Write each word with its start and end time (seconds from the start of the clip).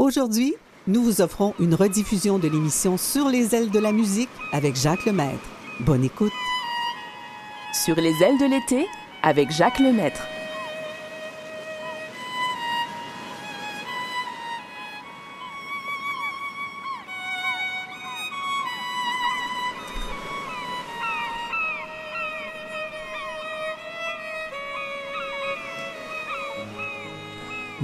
Aujourd'hui, 0.00 0.54
nous 0.86 1.02
vous 1.02 1.20
offrons 1.20 1.52
une 1.60 1.74
rediffusion 1.74 2.38
de 2.38 2.48
l'émission 2.48 2.96
Sur 2.96 3.28
les 3.28 3.54
ailes 3.54 3.70
de 3.70 3.78
la 3.78 3.92
musique 3.92 4.30
avec 4.50 4.74
Jacques 4.74 5.04
Lemaître. 5.04 5.44
Bonne 5.80 6.02
écoute. 6.02 6.32
Sur 7.74 7.96
les 7.96 8.14
ailes 8.22 8.38
de 8.38 8.46
l'été 8.46 8.86
avec 9.22 9.50
Jacques 9.50 9.78
Lemaître. 9.78 10.22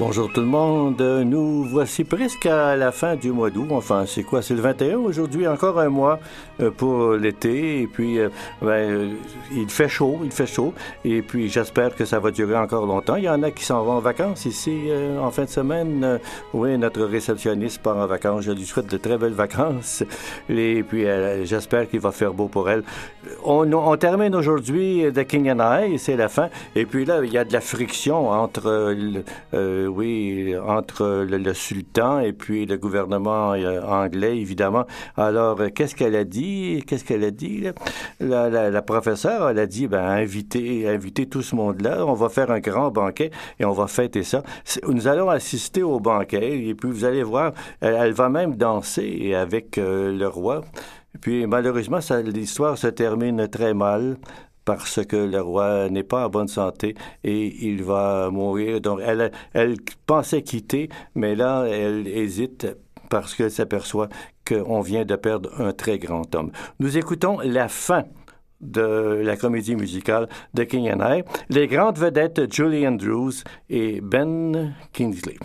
Bonjour 0.08 0.32
tout 0.32 0.40
le 0.40 0.46
monde. 0.46 1.02
Nous 1.02 1.64
voici 1.64 2.04
presque 2.04 2.46
à 2.46 2.76
la 2.76 2.92
fin 2.92 3.16
du 3.16 3.32
mois 3.32 3.50
d'août. 3.50 3.66
Enfin, 3.70 4.04
c'est 4.06 4.22
quoi? 4.22 4.40
C'est 4.40 4.54
le 4.54 4.60
21 4.60 4.98
aujourd'hui. 4.98 5.48
Encore 5.48 5.80
un 5.80 5.88
mois 5.88 6.20
euh, 6.60 6.70
pour 6.70 7.14
l'été. 7.14 7.82
Et 7.82 7.88
puis, 7.88 8.20
euh, 8.20 8.28
ben, 8.62 8.68
euh, 8.68 9.14
il 9.52 9.68
fait 9.68 9.88
chaud, 9.88 10.20
il 10.22 10.30
fait 10.30 10.46
chaud. 10.46 10.72
Et 11.04 11.22
puis, 11.22 11.48
j'espère 11.48 11.96
que 11.96 12.04
ça 12.04 12.20
va 12.20 12.30
durer 12.30 12.56
encore 12.56 12.86
longtemps. 12.86 13.16
Il 13.16 13.24
y 13.24 13.28
en 13.28 13.42
a 13.42 13.50
qui 13.50 13.64
s'en 13.64 13.82
vont 13.82 13.94
en 13.94 14.00
vacances 14.00 14.44
ici 14.44 14.88
en 15.20 15.32
fin 15.32 15.42
de 15.42 15.48
semaine. 15.48 16.20
oui, 16.54 16.78
notre 16.78 17.02
réceptionniste 17.02 17.82
part 17.82 17.96
en 17.96 18.06
vacances. 18.06 18.44
Je 18.44 18.52
lui 18.52 18.64
souhaite 18.64 18.88
de 18.88 18.98
très 18.98 19.18
belles 19.18 19.32
vacances. 19.32 20.04
Et 20.48 20.84
puis, 20.84 21.04
j'espère 21.42 21.88
qu'il 21.90 21.98
va 21.98 22.12
faire 22.12 22.32
beau 22.32 22.46
pour 22.46 22.70
elle. 22.70 22.84
On, 23.44 23.72
on 23.72 23.96
termine 23.96 24.36
aujourd'hui 24.36 25.04
The 25.12 25.24
King 25.24 25.50
and 25.50 25.58
I. 25.60 25.98
C'est 25.98 26.16
la 26.16 26.28
fin. 26.28 26.48
Et 26.76 26.86
puis 26.86 27.04
là, 27.04 27.24
il 27.24 27.32
y 27.32 27.38
a 27.38 27.44
de 27.44 27.52
la 27.52 27.60
friction 27.60 28.30
entre... 28.30 28.94
Euh, 29.52 29.90
oui, 29.96 30.54
entre 30.58 31.26
le, 31.28 31.54
sultan 31.54 32.20
et 32.20 32.32
puis 32.32 32.66
le 32.66 32.76
gouvernement 32.76 33.52
euh, 33.54 33.80
anglais, 33.82 34.38
évidemment. 34.38 34.84
Alors, 35.16 35.60
euh, 35.60 35.68
qu'est-ce 35.74 35.94
qu'elle 35.94 36.14
a 36.16 36.24
dit? 36.24 36.82
Qu'est-ce 36.86 37.04
qu'elle 37.04 37.24
a 37.24 37.30
dit? 37.30 37.64
La, 38.20 38.70
la, 38.70 38.82
professeure, 38.82 39.48
elle 39.48 39.58
a 39.58 39.66
dit, 39.66 39.86
ben, 39.86 40.04
invitez, 40.04 40.88
invitez 40.88 41.26
tout 41.26 41.42
ce 41.42 41.56
monde-là. 41.56 42.04
On 42.06 42.14
va 42.14 42.28
faire 42.28 42.50
un 42.50 42.60
grand 42.60 42.90
banquet 42.90 43.30
et 43.58 43.64
on 43.64 43.72
va 43.72 43.86
fêter 43.86 44.22
ça. 44.22 44.42
Nous 44.86 45.08
allons 45.08 45.30
assister 45.30 45.82
au 45.82 46.00
banquet 46.00 46.66
et 46.66 46.74
puis 46.74 46.90
vous 46.90 47.04
allez 47.04 47.22
voir, 47.22 47.52
elle, 47.80 48.12
va 48.12 48.28
même 48.28 48.56
danser 48.56 49.34
avec 49.34 49.76
le 49.76 50.26
roi. 50.26 50.62
Puis 51.20 51.46
malheureusement, 51.46 51.98
l'histoire 52.24 52.78
se 52.78 52.88
termine 52.88 53.48
très 53.48 53.74
mal 53.74 54.16
parce 54.66 55.02
que 55.06 55.16
le 55.16 55.40
roi 55.40 55.88
n'est 55.88 56.02
pas 56.02 56.26
en 56.26 56.28
bonne 56.28 56.48
santé 56.48 56.94
et 57.24 57.66
il 57.66 57.82
va 57.82 58.28
mourir. 58.30 58.82
Donc, 58.82 59.00
elle, 59.02 59.32
elle 59.54 59.76
pensait 60.06 60.42
quitter, 60.42 60.90
mais 61.14 61.34
là, 61.34 61.64
elle 61.64 62.06
hésite 62.06 62.66
parce 63.08 63.34
qu'elle 63.34 63.50
s'aperçoit 63.50 64.08
qu'on 64.46 64.80
vient 64.80 65.04
de 65.04 65.16
perdre 65.16 65.50
un 65.60 65.72
très 65.72 65.98
grand 65.98 66.34
homme. 66.34 66.50
Nous 66.80 66.98
écoutons 66.98 67.38
la 67.40 67.68
fin 67.68 68.04
de 68.60 69.20
la 69.22 69.36
comédie 69.36 69.76
musicale 69.76 70.28
de 70.54 70.64
King 70.64 70.90
and 70.92 71.18
I, 71.18 71.22
les 71.48 71.68
grandes 71.68 71.98
vedettes 71.98 72.52
Julie 72.52 72.86
Andrews 72.86 73.32
et 73.70 74.00
Ben 74.00 74.74
Kingsley. 74.92 75.36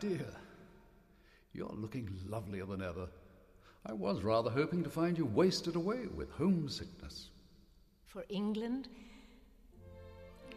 Dear, 0.00 0.26
you're 1.52 1.74
looking 1.74 2.08
lovelier 2.26 2.64
than 2.64 2.80
ever. 2.80 3.06
I 3.84 3.92
was 3.92 4.22
rather 4.22 4.50
hoping 4.50 4.82
to 4.82 4.90
find 4.90 5.16
you 5.16 5.26
wasted 5.26 5.76
away 5.76 6.06
with 6.14 6.30
homesickness. 6.32 7.28
For 8.06 8.24
England? 8.30 8.88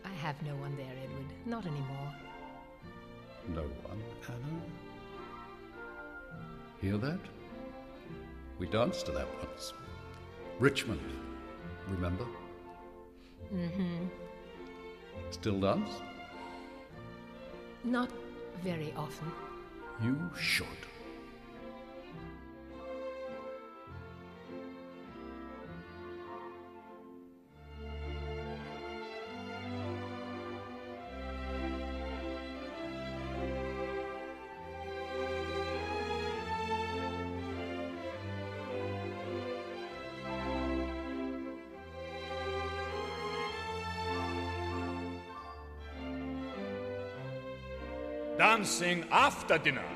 I 0.06 0.14
have 0.26 0.42
no 0.44 0.56
one 0.56 0.76
there, 0.78 0.94
Edward. 1.04 1.26
Not 1.46 1.66
anymore. 1.66 2.16
No 3.50 3.64
one, 3.64 4.02
Anna? 4.28 4.62
Hear 6.82 6.98
that? 6.98 7.20
We 8.60 8.68
danced 8.68 9.06
to 9.08 9.12
that 9.12 9.28
once. 9.46 9.74
Richmond, 10.60 11.02
remember? 11.90 12.26
Mm 13.54 13.72
hmm. 13.72 14.06
Still 15.32 15.60
dance? 15.60 15.90
Not 17.84 18.10
very 18.64 18.94
often. 18.96 19.32
You 20.02 20.18
should. 20.38 20.68
Dancing 48.44 49.06
after 49.10 49.58
dinner. 49.58 49.90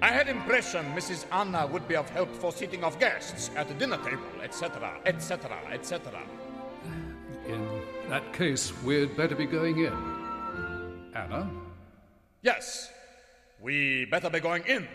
I 0.00 0.08
had 0.08 0.28
impression 0.28 0.82
Mrs. 0.94 1.26
Anna 1.30 1.66
would 1.66 1.86
be 1.86 1.94
of 1.94 2.08
help 2.08 2.34
for 2.34 2.50
seating 2.50 2.82
of 2.84 2.98
guests 2.98 3.50
at 3.54 3.68
the 3.68 3.74
dinner 3.74 3.98
table, 3.98 4.40
etc., 4.42 4.98
etc., 5.04 5.58
etc. 5.70 6.22
In 7.46 7.62
that 8.08 8.32
case, 8.32 8.72
we'd 8.82 9.14
better 9.14 9.34
be 9.34 9.44
going 9.44 9.76
in. 9.78 9.92
Anna? 11.14 11.50
Yes, 12.40 12.90
we 13.60 14.06
better 14.06 14.30
be 14.30 14.40
going 14.40 14.64
in. 14.66 14.88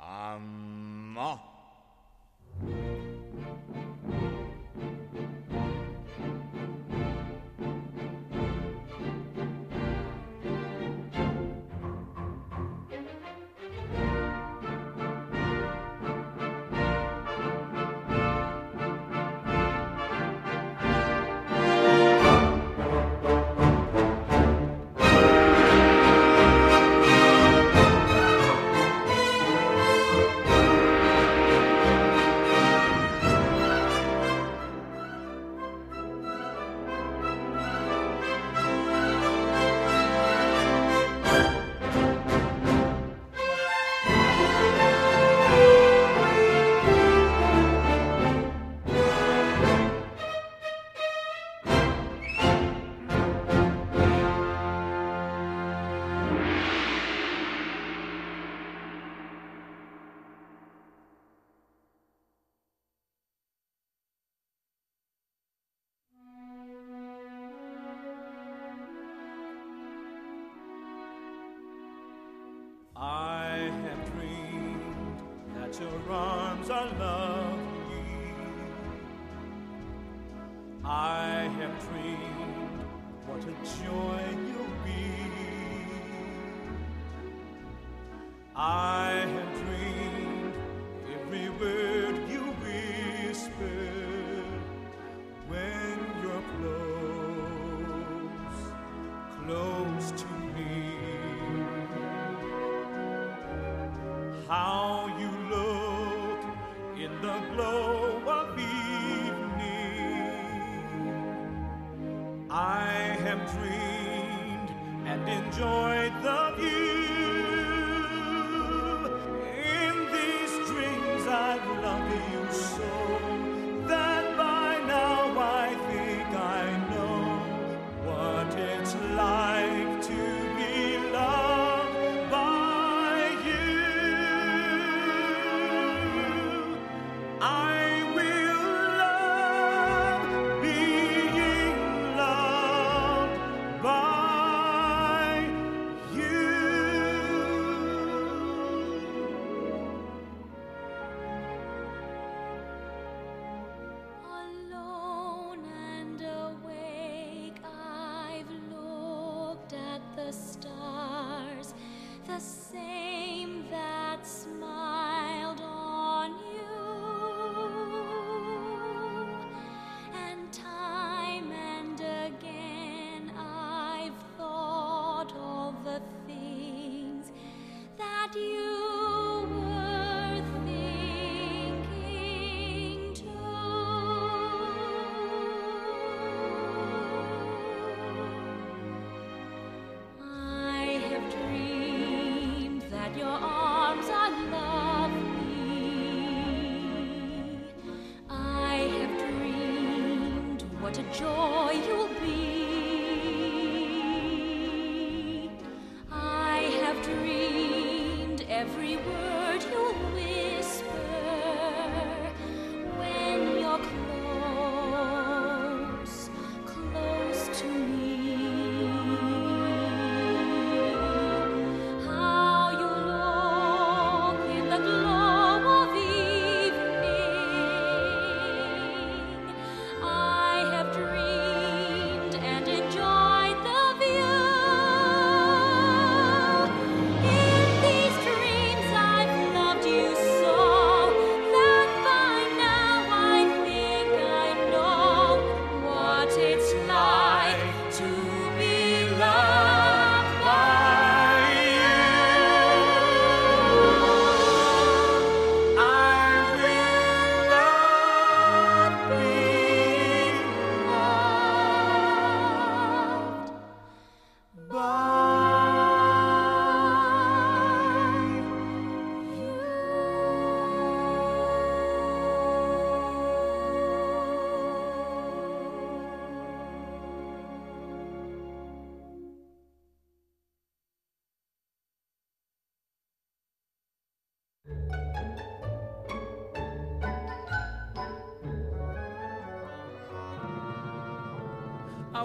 Um. 0.00 1.18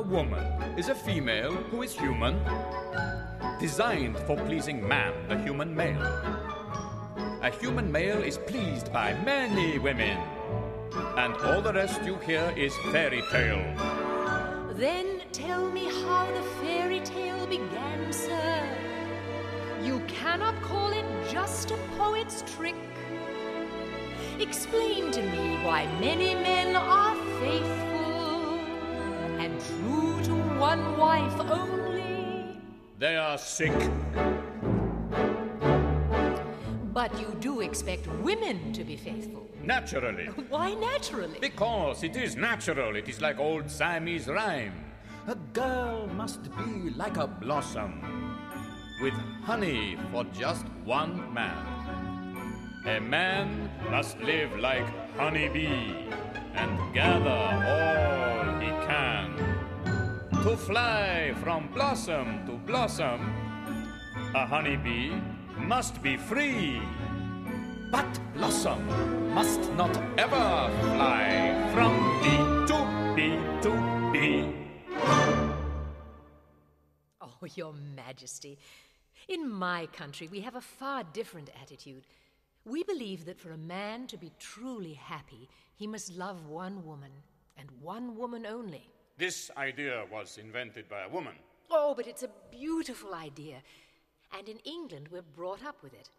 Woman 0.08 0.46
is 0.78 0.88
a 0.88 0.96
female 0.96 1.52
who 1.70 1.82
is 1.82 1.94
human, 1.94 2.40
designed 3.60 4.18
for 4.20 4.38
pleasing 4.46 4.88
man, 4.88 5.14
the 5.28 5.38
human 5.40 5.76
male. 5.76 6.02
A 7.42 7.52
human 7.52 7.92
male 7.92 8.24
is 8.24 8.38
pleased 8.38 8.92
by 8.94 9.14
many 9.26 9.80
women, 9.80 10.18
and 11.18 11.34
all 11.38 11.62
the 11.62 11.74
rest 11.74 12.02
you 12.04 12.16
hear 12.20 12.54
is 12.56 12.74
fairy 12.92 13.22
tale. 13.32 13.64
Then 14.76 15.22
tell 15.34 15.70
me 15.70 15.86
how 15.86 16.26
the 16.32 16.44
fairy 16.62 17.02
tale 17.02 17.46
began, 17.46 18.14
sir. 18.14 18.64
You 19.84 20.00
cannot 20.08 20.62
call 20.62 20.92
it 20.94 21.06
just 21.30 21.72
a 21.72 21.78
poet's 21.98 22.44
trick. 22.56 22.76
Explain 24.40 25.12
to 25.12 25.22
me 25.22 25.58
why 25.66 25.86
many 26.00 26.34
men 26.36 26.76
are 26.76 27.16
faithful 27.42 27.87
wife 30.98 31.40
only. 31.52 32.60
They 32.98 33.16
are 33.16 33.38
sick. 33.38 33.74
But 36.94 37.20
you 37.20 37.38
do 37.40 37.62
expect 37.62 38.08
women 38.24 38.74
to 38.74 38.84
be 38.84 38.96
faithful. 38.96 39.48
Naturally. 39.64 40.26
Why 40.50 40.74
naturally? 40.74 41.38
Because 41.40 42.04
it 42.04 42.16
is 42.16 42.36
natural. 42.36 42.96
It 42.96 43.08
is 43.08 43.22
like 43.22 43.38
old 43.38 43.70
Siamese 43.70 44.28
rhyme. 44.28 44.74
A 45.28 45.36
girl 45.54 46.08
must 46.08 46.44
be 46.58 46.90
like 46.96 47.18
a 47.18 47.28
blossom, 47.28 48.02
with 49.02 49.14
honey 49.44 49.98
for 50.12 50.24
just 50.26 50.66
one 50.86 51.32
man. 51.34 51.78
A 52.88 53.00
man 53.02 53.70
must 53.92 54.18
live 54.20 54.58
like 54.58 54.88
honeybee 55.18 56.08
and 56.56 56.94
gather 56.94 57.30
all 57.30 58.60
he 58.62 58.70
can. 58.88 59.47
To 60.44 60.56
fly 60.56 61.34
from 61.44 61.68
blossom 61.74 62.46
to 62.46 62.54
blossom, 62.54 63.20
a 64.34 64.46
honeybee 64.46 65.12
must 65.58 66.02
be 66.02 66.16
free. 66.16 66.82
But 67.92 68.20
blossom 68.34 69.34
must 69.34 69.72
not 69.74 69.96
ever 70.18 70.72
fly 70.94 71.70
from 71.74 71.94
bee 72.22 72.68
to 72.68 72.80
bee 73.16 73.40
to 73.62 73.72
bee. 74.14 74.54
Oh, 77.22 77.48
Your 77.56 77.74
Majesty. 77.96 78.58
In 79.28 79.50
my 79.50 79.88
country, 79.88 80.28
we 80.28 80.40
have 80.42 80.56
a 80.56 80.62
far 80.62 81.04
different 81.04 81.50
attitude. 81.62 82.06
We 82.64 82.84
believe 82.84 83.26
that 83.26 83.40
for 83.40 83.52
a 83.52 83.58
man 83.58 84.08
to 84.08 84.18
be 84.18 84.32
truly 84.40 84.94
happy, 84.94 85.50
he 85.76 85.88
must 85.88 86.16
love 86.16 86.46
one 86.46 86.86
woman, 86.86 87.12
and 87.58 87.70
one 87.82 88.16
woman 88.16 88.46
only. 88.46 88.88
This 89.18 89.50
idea 89.58 90.06
was 90.12 90.38
invented 90.38 90.88
by 90.88 91.02
a 91.02 91.10
woman. 91.10 91.34
Oh, 91.72 91.94
but 91.96 92.08
it's 92.08 92.24
a 92.24 92.30
beautiful 92.52 93.14
idea. 93.16 93.58
And 94.38 94.48
in 94.48 94.58
England, 94.60 95.08
we're 95.12 95.22
brought 95.22 95.64
up 95.66 95.82
with 95.82 95.94
it. 95.94 96.10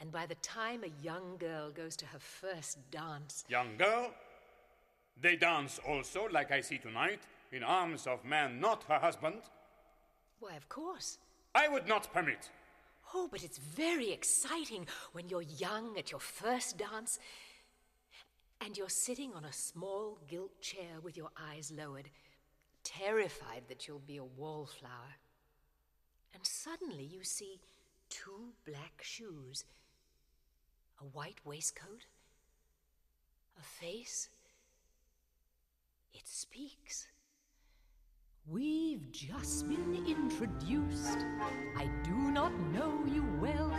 And 0.00 0.12
by 0.12 0.26
the 0.26 0.34
time 0.36 0.84
a 0.84 1.02
young 1.04 1.36
girl 1.38 1.70
goes 1.70 1.96
to 1.96 2.06
her 2.06 2.18
first 2.18 2.78
dance, 2.90 3.44
Young 3.48 3.76
girl, 3.78 4.10
they 5.20 5.36
dance 5.36 5.80
also, 5.86 6.28
like 6.30 6.50
I 6.50 6.60
see 6.60 6.78
tonight, 6.78 7.20
in 7.52 7.62
arms 7.62 8.06
of 8.06 8.24
man 8.24 8.60
not 8.60 8.84
her 8.84 8.98
husband. 8.98 9.42
why, 10.40 10.54
of 10.54 10.68
course. 10.68 11.18
I 11.54 11.68
would 11.68 11.86
not 11.86 12.12
permit. 12.12 12.50
Oh, 13.14 13.28
but 13.30 13.44
it's 13.44 13.58
very 13.58 14.10
exciting 14.10 14.86
when 15.12 15.28
you're 15.28 15.42
young 15.42 15.96
at 15.98 16.10
your 16.10 16.20
first 16.20 16.78
dance 16.78 17.18
and 18.64 18.78
you're 18.78 18.88
sitting 18.88 19.32
on 19.34 19.44
a 19.44 19.52
small 19.52 20.18
gilt 20.28 20.60
chair 20.60 21.00
with 21.02 21.16
your 21.16 21.30
eyes 21.36 21.72
lowered, 21.76 22.08
terrified 22.84 23.62
that 23.68 23.86
you'll 23.86 23.98
be 23.98 24.18
a 24.18 24.24
wallflower. 24.24 25.16
And 26.32 26.44
suddenly 26.44 27.04
you 27.04 27.24
see 27.24 27.60
two 28.08 28.52
black 28.64 29.02
shoes, 29.02 29.64
a 31.00 31.04
white 31.04 31.38
waistcoat, 31.44 32.06
a 33.58 33.62
face. 33.62 34.28
It 36.14 36.26
speaks. 36.26 37.08
We've 38.50 39.12
just 39.12 39.68
been 39.68 40.04
introduced. 40.04 41.24
I 41.76 41.86
do 42.02 42.10
not 42.10 42.52
know 42.72 42.92
you 43.06 43.24
well, 43.40 43.72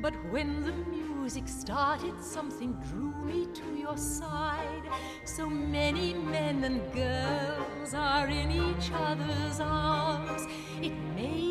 but 0.00 0.14
when 0.32 0.62
the 0.64 0.72
music 0.72 1.46
started, 1.46 2.18
something 2.24 2.72
drew 2.90 3.12
me 3.22 3.46
to 3.52 3.76
your 3.76 3.98
side. 3.98 4.88
So 5.24 5.46
many 5.46 6.14
men 6.14 6.64
and 6.64 6.80
girls 6.94 7.92
are 7.92 8.26
in 8.26 8.50
each 8.50 8.90
other's 8.94 9.60
arms. 9.60 10.46
It 10.80 10.94
made 11.14 11.49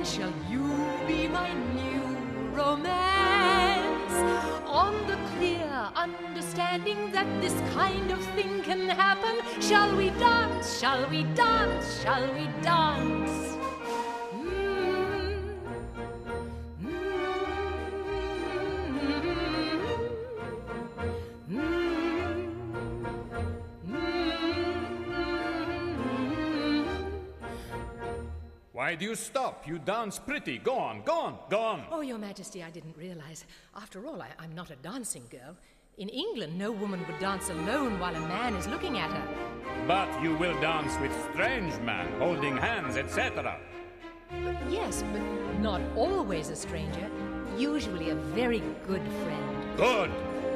And 0.00 0.08
shall 0.08 0.32
you 0.48 0.64
be 1.06 1.28
my 1.28 1.52
new 1.74 2.00
romance? 2.56 4.14
On 4.66 4.94
the 5.06 5.18
clear 5.36 5.90
understanding 5.94 7.12
that 7.12 7.26
this 7.42 7.52
kind 7.74 8.10
of 8.10 8.18
thing 8.34 8.62
can 8.62 8.88
happen, 8.88 9.36
shall 9.60 9.94
we 9.94 10.08
dance? 10.18 10.80
Shall 10.80 11.06
we 11.10 11.24
dance? 11.34 12.00
Shall 12.00 12.32
we 12.32 12.48
dance? 12.62 13.39
Why 28.90 28.96
do 28.96 29.04
you 29.04 29.14
stop? 29.14 29.68
You 29.68 29.78
dance 29.78 30.18
pretty. 30.18 30.58
Go 30.58 30.76
on, 30.76 31.02
go 31.02 31.12
on, 31.12 31.38
go 31.48 31.60
on. 31.60 31.84
Oh, 31.92 32.00
Your 32.00 32.18
Majesty, 32.18 32.64
I 32.64 32.70
didn't 32.70 32.96
realize. 32.96 33.44
After 33.76 34.04
all, 34.04 34.20
I, 34.20 34.30
I'm 34.40 34.52
not 34.52 34.72
a 34.72 34.74
dancing 34.74 35.22
girl. 35.30 35.56
In 35.98 36.08
England, 36.08 36.58
no 36.58 36.72
woman 36.72 37.06
would 37.06 37.20
dance 37.20 37.50
alone 37.50 38.00
while 38.00 38.16
a 38.16 38.18
man 38.18 38.56
is 38.56 38.66
looking 38.66 38.98
at 38.98 39.12
her. 39.12 39.28
But 39.86 40.20
you 40.20 40.36
will 40.36 40.60
dance 40.60 40.98
with 41.00 41.12
strange 41.30 41.72
men, 41.82 42.08
holding 42.18 42.56
hands, 42.56 42.96
etc. 42.96 43.60
Yes, 44.68 45.04
but 45.12 45.22
not 45.60 45.80
always 45.94 46.48
a 46.48 46.56
stranger. 46.56 47.08
Usually 47.56 48.10
a 48.10 48.16
very 48.16 48.60
good 48.88 49.06
friend. 49.22 49.76
Good. 49.76 50.10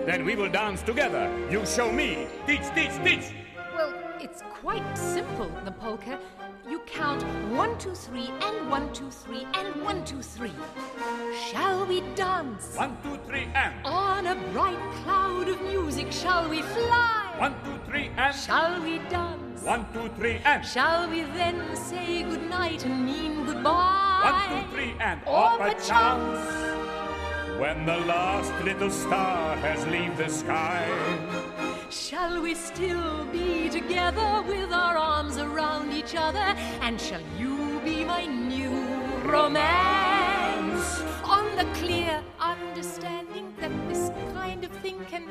Then 0.06 0.24
we 0.24 0.34
will 0.34 0.50
dance 0.50 0.82
together. 0.82 1.30
You 1.48 1.64
show 1.64 1.92
me. 1.92 2.26
Teach, 2.48 2.66
teach, 2.74 2.96
teach. 3.04 3.32
Well, 3.76 3.94
it's 4.18 4.42
quite 4.60 4.98
simple, 4.98 5.48
the 5.64 5.70
polka. 5.70 6.18
You 6.68 6.78
count 6.86 7.22
one, 7.52 7.76
two, 7.78 7.94
three, 7.94 8.30
and 8.40 8.70
one, 8.70 8.90
two, 8.94 9.10
three, 9.10 9.46
and 9.52 9.82
one, 9.84 10.02
two, 10.06 10.22
three. 10.22 10.52
Shall 11.50 11.84
we 11.84 12.00
dance? 12.14 12.74
One, 12.74 12.96
two, 13.02 13.18
three, 13.26 13.48
and. 13.54 13.74
On 13.84 14.26
a 14.26 14.34
bright 14.50 14.78
cloud 15.02 15.48
of 15.48 15.60
music, 15.60 16.10
shall 16.10 16.48
we 16.48 16.62
fly? 16.62 17.34
One, 17.36 17.54
two, 17.64 17.78
three, 17.86 18.10
and. 18.16 18.34
Shall 18.34 18.82
we 18.82 18.96
dance? 19.10 19.62
One, 19.62 19.86
two, 19.92 20.08
three, 20.16 20.40
and. 20.46 20.64
Shall 20.64 21.10
we 21.10 21.22
then 21.22 21.76
say 21.76 22.22
goodnight 22.22 22.86
and 22.86 23.04
mean 23.04 23.44
goodbye? 23.44 24.48
One, 24.48 24.64
two, 24.64 24.74
three, 24.74 24.94
and. 25.00 25.20
Or 25.26 25.58
perchance, 25.58 26.48
When 27.60 27.84
the 27.84 27.98
last 27.98 28.52
little 28.64 28.90
star 28.90 29.54
has 29.56 29.86
leave 29.88 30.16
the 30.16 30.30
sky. 30.30 30.88
Shall 32.14 32.40
we 32.40 32.54
still 32.54 33.24
be 33.32 33.68
together 33.68 34.44
with 34.46 34.72
our 34.72 34.96
arms 34.96 35.36
around 35.36 35.92
each 35.92 36.14
other? 36.14 36.54
And 36.80 37.00
shall 37.00 37.20
you 37.36 37.80
be 37.84 38.04
my 38.04 38.24
new 38.24 38.70
romance? 39.28 41.02
On 41.24 41.44
the 41.56 41.64
clear 41.74 42.22
understanding 42.38 43.52
that 43.58 43.72
this 43.88 44.12
kind 44.32 44.62
of 44.62 44.70
thing 44.78 45.04
can. 45.10 45.24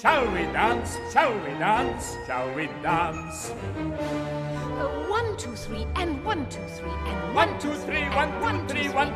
Shall 0.00 0.30
we 0.30 0.42
dance? 0.54 0.96
Shall 1.12 1.34
we 1.34 1.50
dance? 1.58 2.16
Shall 2.28 2.54
we 2.54 2.66
dance? 2.86 3.50
Uh, 3.50 5.10
one, 5.10 5.36
two, 5.38 5.56
three, 5.56 5.88
and 5.96 6.24
one, 6.24 6.48
two, 6.48 6.62
three, 6.78 6.98
and 7.06 7.34
One, 7.34 7.58
two, 7.58 7.74
three, 7.74 8.04
one, 8.14 8.30
two, 8.30 8.40
one, 8.40 8.68
three, 8.68 8.88
one. 8.90 9.12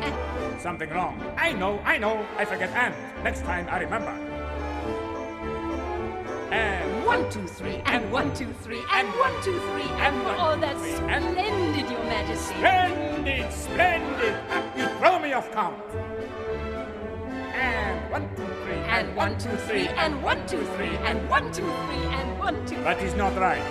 Something 0.59 0.89
wrong. 0.89 1.23
I 1.37 1.53
know, 1.53 1.79
I 1.85 1.97
know. 1.97 2.27
I 2.37 2.43
forget 2.43 2.69
and. 2.71 2.93
Next 3.23 3.43
time 3.43 3.65
I 3.69 3.79
remember. 3.79 4.32
And 6.53 7.03
One, 7.07 7.27
two, 7.31 7.47
three, 7.47 7.81
and 7.87 8.11
one, 8.11 8.31
two, 8.35 8.53
three, 8.61 8.81
and 8.91 9.07
one, 9.17 9.33
two, 9.43 9.57
three, 9.71 9.89
and 10.05 10.23
one, 10.23 10.35
Oh, 10.39 10.55
that's 10.59 10.79
three, 10.79 11.07
and- 11.09 11.23
splendid, 11.33 11.89
Your 11.89 12.03
Majesty. 12.03 12.53
Splendid, 12.53 13.51
splendid! 13.51 14.35
You 14.77 14.85
throw 14.99 15.17
me 15.17 15.33
off 15.33 15.51
count. 15.51 15.81
And 17.55 18.11
one, 18.11 18.29
two, 18.35 18.45
three, 18.63 18.75
And 18.95 19.15
one, 19.15 19.35
two, 19.39 19.55
three, 19.65 19.87
and 19.87 20.21
one, 20.21 20.45
two, 20.45 20.63
three, 20.75 20.95
and 21.09 21.27
one, 21.27 21.51
two, 21.51 21.63
three, 21.85 22.05
and 22.19 22.37
one, 22.39 22.65
two. 22.67 22.75
That 22.83 23.01
is 23.01 23.15
not 23.15 23.35
right. 23.35 23.63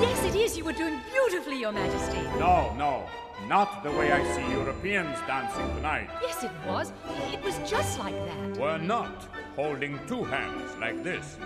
Yes, 0.00 0.24
it 0.24 0.34
is. 0.34 0.56
You 0.58 0.64
were 0.64 0.72
doing 0.72 0.98
beautifully, 1.12 1.60
Your 1.60 1.70
Majesty. 1.72 2.20
No, 2.38 2.74
no, 2.76 3.06
not 3.46 3.84
the 3.84 3.92
way 3.92 4.10
I 4.10 4.22
see 4.34 4.42
Europeans 4.50 5.16
dancing 5.28 5.68
tonight. 5.76 6.10
Yes, 6.20 6.42
it 6.42 6.50
was. 6.66 6.92
It 7.32 7.40
was 7.44 7.56
just 7.70 8.00
like 8.00 8.14
that. 8.26 8.56
We're 8.60 8.78
not 8.78 9.28
holding 9.54 10.00
two 10.08 10.24
hands 10.24 10.74
like 10.80 11.04
this. 11.04 11.36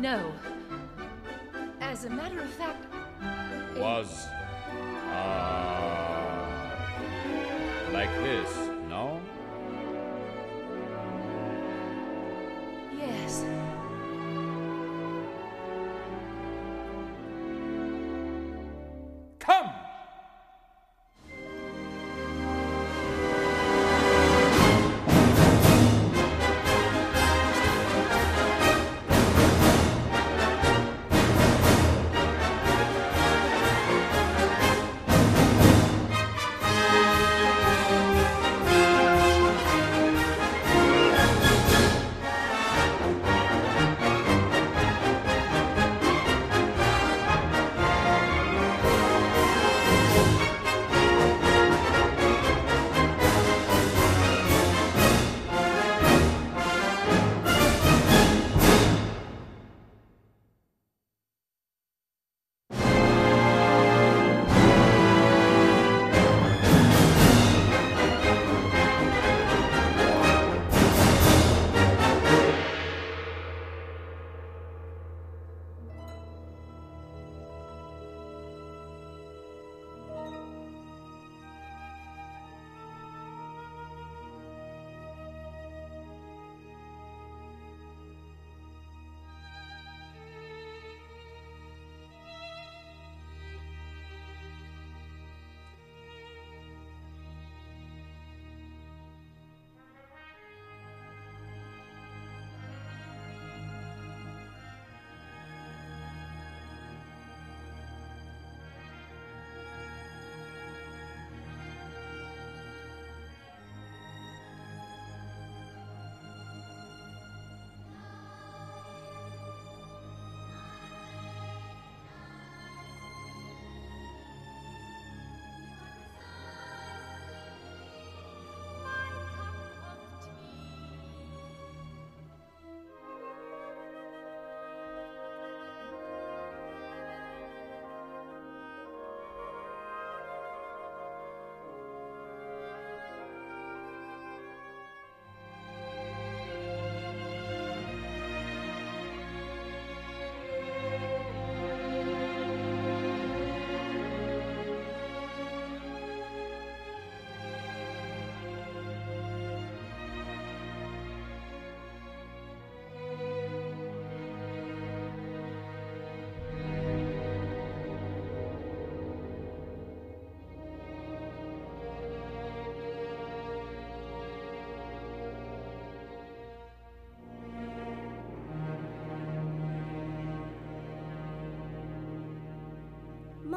No. 0.00 0.32
As 1.78 2.06
a 2.06 2.08
matter 2.08 2.40
of 2.40 2.48
fact, 2.48 2.86
Was, 3.76 4.26
uh, 5.12 6.40
like 7.92 8.08
this, 8.22 8.56
no? 8.88 9.20
yes. 12.98 13.44
Come! 19.38 19.70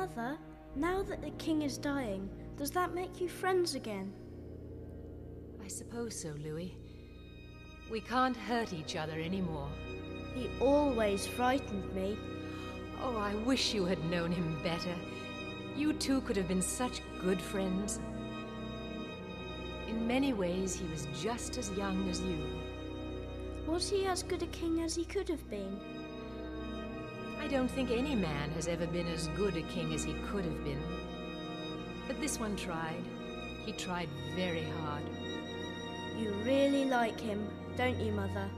Mother, 0.03 0.37
now 0.75 1.01
that 1.03 1.21
the 1.21 1.31
king 1.31 1.61
is 1.61 1.77
dying, 1.77 2.29
does 2.57 2.71
that 2.71 2.93
make 2.93 3.21
you 3.21 3.29
friends 3.29 3.73
again? 3.73 4.11
I 5.63 5.69
suppose 5.69 6.13
so, 6.13 6.33
Louis. 6.43 6.77
We 7.89 8.01
can't 8.01 8.35
hurt 8.35 8.73
each 8.73 8.97
other 8.97 9.13
anymore. 9.13 9.69
He 10.35 10.49
always 10.59 11.25
frightened 11.25 11.95
me. 11.95 12.17
Oh, 13.01 13.15
I 13.15 13.33
wish 13.45 13.73
you 13.73 13.85
had 13.85 14.03
known 14.11 14.33
him 14.33 14.59
better. 14.61 14.93
You 15.73 15.93
two 15.93 16.19
could 16.19 16.35
have 16.35 16.49
been 16.49 16.61
such 16.61 17.01
good 17.21 17.41
friends. 17.41 18.01
In 19.87 20.05
many 20.05 20.33
ways, 20.33 20.75
he 20.75 20.85
was 20.87 21.07
just 21.21 21.57
as 21.57 21.71
young 21.77 22.09
as 22.09 22.19
you. 22.19 22.45
Was 23.65 23.89
he 23.89 24.05
as 24.05 24.21
good 24.21 24.43
a 24.43 24.47
king 24.47 24.81
as 24.81 24.95
he 24.95 25.05
could 25.05 25.29
have 25.29 25.49
been? 25.49 25.79
I 27.43 27.47
don't 27.47 27.67
think 27.67 27.91
any 27.91 28.15
man 28.15 28.51
has 28.51 28.69
ever 28.69 28.87
been 28.87 29.05
as 29.07 29.27
good 29.35 29.57
a 29.57 29.63
king 29.63 29.93
as 29.93 30.05
he 30.05 30.13
could 30.31 30.45
have 30.45 30.63
been. 30.63 30.81
But 32.07 32.21
this 32.21 32.39
one 32.39 32.55
tried. 32.55 33.03
He 33.65 33.73
tried 33.73 34.07
very 34.33 34.63
hard. 34.63 35.03
You 36.17 36.29
really 36.45 36.85
like 36.85 37.19
him, 37.19 37.45
don't 37.75 37.99
you, 37.99 38.13
Mother? 38.13 38.49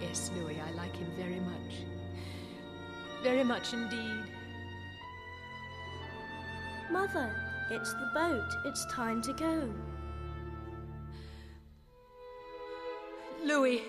Yes, 0.00 0.32
Louis, 0.34 0.58
I 0.60 0.72
like 0.72 0.96
him 0.96 1.12
very 1.16 1.38
much. 1.38 1.86
Very 3.22 3.44
much 3.44 3.72
indeed. 3.72 4.24
Mother, 6.90 7.32
it's 7.70 7.92
the 7.92 8.10
boat. 8.12 8.50
It's 8.64 8.84
time 8.86 9.22
to 9.22 9.32
go. 9.32 9.72
Louis, 13.44 13.82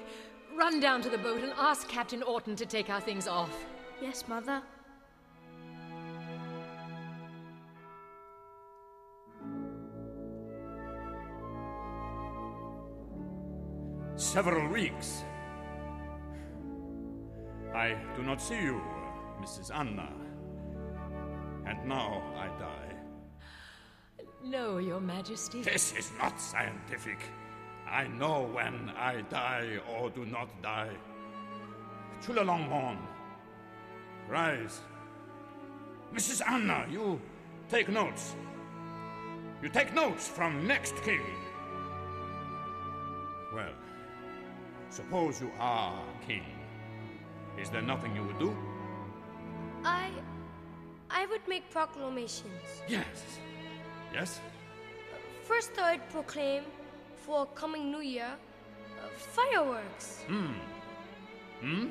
run 0.55 0.79
down 0.79 1.01
to 1.01 1.09
the 1.09 1.17
boat 1.17 1.41
and 1.41 1.51
ask 1.57 1.87
Captain 1.87 2.21
Orton 2.21 2.55
to 2.57 2.67
take 2.67 2.91
our 2.91 3.01
things 3.01 3.27
off. 3.27 3.65
Yes, 4.03 4.27
Mother. 4.27 4.61
Several 14.17 14.67
weeks. 14.67 15.23
I 17.73 17.95
do 18.17 18.23
not 18.23 18.41
see 18.41 18.61
you, 18.61 18.81
Mrs. 19.41 19.73
Anna. 19.73 20.09
And 21.65 21.87
now 21.87 22.21
I 22.35 22.47
die. 22.59 22.95
No, 24.43 24.79
Your 24.79 24.99
Majesty. 24.99 25.61
This 25.61 25.93
is 25.93 26.11
not 26.19 26.41
scientific. 26.41 27.19
I 27.89 28.07
know 28.07 28.49
when 28.53 28.91
I 28.97 29.21
die 29.29 29.79
or 29.95 30.09
do 30.09 30.25
not 30.25 30.49
die. 30.61 30.97
Chulalongkorn, 32.21 32.97
rise. 34.27 34.81
Mrs. 36.13 36.41
Anna, 36.47 36.85
you 36.89 37.19
take 37.69 37.89
notes. 37.89 38.35
You 39.61 39.69
take 39.69 39.93
notes 39.93 40.27
from 40.27 40.67
next 40.67 40.95
king. 41.03 41.21
Well, 43.53 43.73
suppose 44.89 45.41
you 45.41 45.51
are 45.59 46.01
king. 46.27 46.43
Is 47.59 47.69
there 47.69 47.81
nothing 47.81 48.15
you 48.15 48.23
would 48.23 48.39
do? 48.39 48.55
I. 49.83 50.09
I 51.09 51.25
would 51.27 51.47
make 51.47 51.69
proclamations. 51.69 52.81
Yes. 52.87 53.39
Yes? 54.13 54.39
First, 55.43 55.77
I'd 55.77 56.09
proclaim 56.09 56.63
for 57.15 57.45
coming 57.47 57.91
New 57.91 58.01
Year 58.01 58.31
uh, 58.31 59.07
fireworks. 59.17 60.23
Hmm. 60.27 60.53
Hmm? 61.61 61.85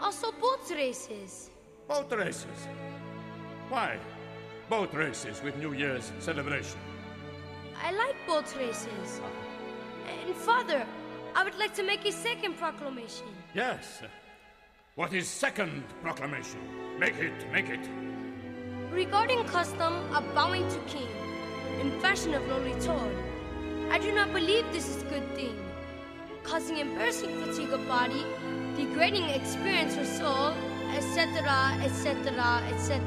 Also, 0.00 0.32
boat 0.32 0.70
races. 0.70 1.50
Boat 1.88 2.12
races. 2.12 2.68
Why? 3.68 3.98
Boat 4.68 4.92
races 4.94 5.42
with 5.42 5.56
New 5.58 5.72
Year's 5.72 6.12
celebration. 6.18 6.78
I 7.82 7.92
like 7.92 8.16
boat 8.26 8.52
races. 8.56 9.20
And, 10.08 10.34
Father, 10.34 10.86
I 11.34 11.44
would 11.44 11.58
like 11.58 11.74
to 11.74 11.82
make 11.82 12.04
a 12.06 12.12
second 12.12 12.56
proclamation. 12.56 13.26
Yes. 13.54 14.02
What 14.94 15.12
is 15.12 15.28
second 15.28 15.84
proclamation? 16.02 16.60
Make 16.98 17.16
it, 17.16 17.52
make 17.52 17.68
it. 17.68 17.86
Regarding 18.90 19.44
custom 19.44 19.92
of 20.14 20.24
bowing 20.34 20.66
to 20.68 20.78
king, 20.86 21.08
in 21.80 22.00
fashion 22.00 22.32
of 22.32 22.46
lowly 22.48 22.72
toad, 22.80 23.14
I 23.90 23.98
do 23.98 24.12
not 24.14 24.32
believe 24.32 24.64
this 24.72 24.88
is 24.88 25.02
a 25.02 25.06
good 25.06 25.34
thing, 25.34 25.54
causing 26.42 26.78
embarrassing 26.78 27.42
fatigue 27.42 27.72
of 27.72 27.86
body, 27.86 28.24
degrading 28.76 29.28
experience 29.30 29.96
for 29.96 30.04
soul, 30.04 30.52
etc., 30.94 31.78
etc., 31.82 32.62
etc. 32.72 33.00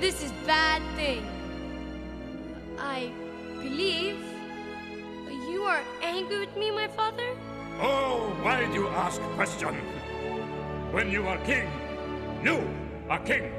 This 0.00 0.22
is 0.22 0.32
bad 0.46 0.82
thing. 0.96 1.26
I 2.78 3.10
believe 3.62 4.18
you 5.50 5.62
are 5.62 5.82
angry 6.02 6.40
with 6.40 6.56
me, 6.56 6.70
my 6.70 6.88
father. 6.88 7.36
Oh, 7.80 8.34
why 8.42 8.64
do 8.66 8.72
you 8.72 8.88
ask 8.88 9.20
question? 9.36 9.74
When 10.92 11.10
you 11.10 11.26
are 11.26 11.38
king, 11.38 11.68
you 12.42 12.62
are 13.08 13.20
king. 13.20 13.52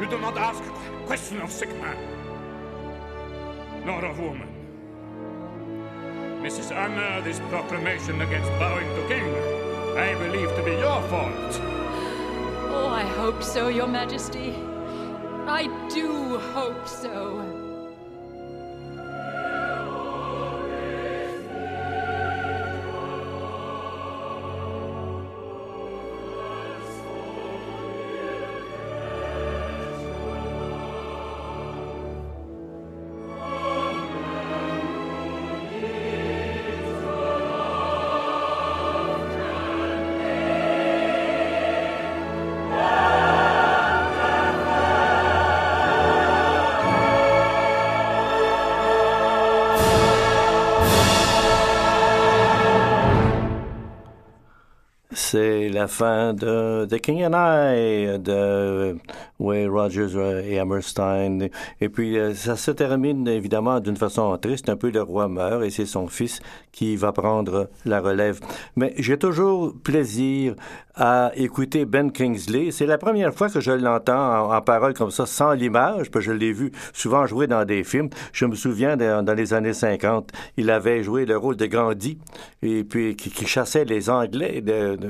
You 0.00 0.06
do 0.06 0.18
not 0.18 0.36
ask 0.36 0.62
question 1.06 1.40
of 1.40 1.50
sick 1.50 1.70
man, 1.80 1.96
nor 3.84 4.04
of 4.04 4.18
woman. 4.18 4.47
Mrs. 6.40 6.70
Anna, 6.70 7.20
this 7.24 7.40
proclamation 7.50 8.20
against 8.20 8.48
bowing 8.60 8.86
to 8.94 9.08
king, 9.08 9.28
I 9.96 10.14
believe 10.14 10.48
to 10.54 10.62
be 10.62 10.70
your 10.70 11.02
fault. 11.08 11.60
Oh, 12.70 12.88
I 12.88 13.02
hope 13.02 13.42
so, 13.42 13.66
Your 13.68 13.88
Majesty. 13.88 14.54
I 15.48 15.66
do 15.92 16.38
hope 16.38 16.86
so. 16.86 17.67
La 55.78 55.86
fin 55.86 56.34
de 56.34 56.86
The 56.88 56.98
King 56.98 57.22
and 57.22 57.34
I 57.34 58.18
de 58.18 58.98
Rogers 59.50 60.42
et 60.44 60.58
Hammerstein. 60.58 61.48
Et 61.80 61.88
puis, 61.88 62.18
euh, 62.18 62.34
ça 62.34 62.56
se 62.56 62.70
termine 62.70 63.26
évidemment 63.28 63.80
d'une 63.80 63.96
façon 63.96 64.36
triste. 64.38 64.68
Un 64.68 64.76
peu 64.76 64.90
le 64.90 65.02
roi 65.02 65.28
meurt 65.28 65.62
et 65.64 65.70
c'est 65.70 65.86
son 65.86 66.08
fils 66.08 66.40
qui 66.72 66.96
va 66.96 67.12
prendre 67.12 67.68
la 67.84 68.00
relève. 68.00 68.40
Mais 68.76 68.94
j'ai 68.98 69.18
toujours 69.18 69.74
plaisir 69.82 70.54
à 70.94 71.30
écouter 71.36 71.84
Ben 71.84 72.10
Kingsley. 72.10 72.70
C'est 72.72 72.86
la 72.86 72.98
première 72.98 73.32
fois 73.32 73.48
que 73.48 73.60
je 73.60 73.70
l'entends 73.70 74.50
en, 74.50 74.56
en, 74.56 74.60
parole 74.60 74.94
comme 74.94 75.10
ça, 75.10 75.26
sans 75.26 75.52
l'image, 75.52 76.10
parce 76.10 76.24
que 76.24 76.32
je 76.32 76.32
l'ai 76.32 76.52
vu 76.52 76.72
souvent 76.92 77.26
jouer 77.26 77.46
dans 77.46 77.64
des 77.64 77.84
films. 77.84 78.10
Je 78.32 78.46
me 78.46 78.54
souviens 78.56 78.96
dans 78.96 79.34
les 79.34 79.54
années 79.54 79.72
50, 79.72 80.30
il 80.56 80.70
avait 80.70 81.02
joué 81.02 81.24
le 81.24 81.36
rôle 81.36 81.56
de 81.56 81.66
Gandhi, 81.66 82.18
et 82.62 82.82
puis 82.84 83.14
qui, 83.16 83.46
chassait 83.46 83.84
les 83.84 84.10
Anglais. 84.10 84.62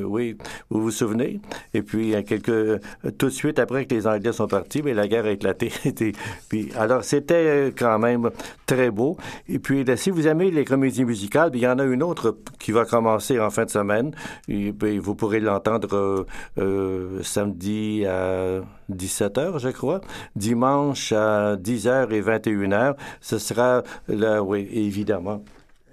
Oui, 0.05 0.37
vous 0.71 0.83
vous 0.83 0.91
souvenez? 0.91 1.41
Et 1.75 1.83
puis, 1.83 2.15
quelques, 2.25 2.81
tout 3.17 3.27
de 3.27 3.33
suite 3.33 3.59
après 3.59 3.87
que 3.87 3.95
les 3.95 4.07
Anglais 4.07 4.28
sont 4.33 4.47
partis, 4.47 4.83
mais 4.83 4.95
la 4.95 5.09
guerre 5.09 5.25
a 5.25 5.31
éclaté. 5.31 5.73
puis, 6.49 6.71
alors, 6.77 7.05
c'était 7.05 7.73
quand 7.77 7.99
même 7.99 8.31
très 8.67 8.91
beau. 8.91 9.17
Et 9.49 9.59
puis, 9.59 9.85
là, 9.85 9.97
si 9.97 10.11
vous 10.11 10.27
aimez 10.27 10.51
les 10.51 10.65
comédies 10.65 11.05
musicales, 11.05 11.51
il 11.55 11.61
y 11.61 11.67
en 11.67 11.79
a 11.79 11.85
une 11.85 12.03
autre 12.03 12.39
qui 12.59 12.73
va 12.73 12.85
commencer 12.85 13.39
en 13.41 13.51
fin 13.51 13.65
de 13.65 13.71
semaine. 13.71 14.15
Puis, 14.47 14.99
vous 14.99 15.15
pourrez 15.15 15.41
l'entendre 15.41 15.95
euh, 15.95 16.25
euh, 16.59 17.23
samedi 17.23 18.05
à 18.07 18.61
17h, 18.93 19.59
je 19.59 19.69
crois. 19.69 20.01
Dimanche 20.37 21.13
à 21.13 21.57
10h 21.57 22.11
et 22.13 22.23
21h. 22.23 22.95
Ce 23.21 23.39
sera, 23.39 23.83
là, 24.09 24.43
oui, 24.43 24.69
évidemment 24.73 25.43